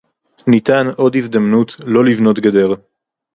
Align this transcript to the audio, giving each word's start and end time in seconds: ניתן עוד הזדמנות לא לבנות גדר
ניתן 0.47 0.87
עוד 0.97 1.15
הזדמנות 1.15 1.75
לא 1.83 2.05
לבנות 2.05 2.39
גדר 2.39 2.73